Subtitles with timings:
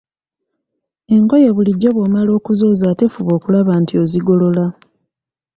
[1.15, 4.65] Engoye bulijjo bw'omala okuzooza ate fuba okulaba nti ozigolola.